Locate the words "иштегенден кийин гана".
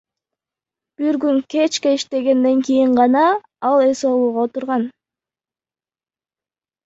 1.97-3.21